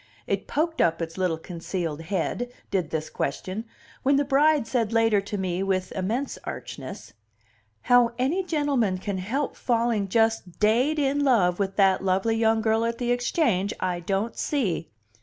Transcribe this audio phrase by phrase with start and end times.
[0.25, 3.65] It poked up its little concealed head, did this question,
[4.01, 7.13] when the bride said later to me, with immense archness:
[7.83, 12.83] "How any gentleman can help falling just daid in love with that lovely young girl
[12.83, 14.89] at the Exchange, I don't see!"